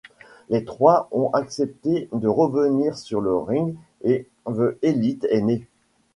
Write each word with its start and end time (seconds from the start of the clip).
Les 0.49 0.65
trois 0.65 1.07
ont 1.11 1.29
accepté 1.31 2.09
de 2.11 2.27
revenir 2.27 2.97
sur 2.97 3.21
le 3.21 3.37
ring 3.37 3.75
et 4.03 4.27
The 4.47 4.75
Elite 4.81 5.27
est 5.29 5.41
née. 5.41 5.67